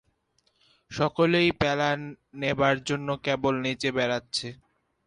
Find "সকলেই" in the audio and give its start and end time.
0.91-1.49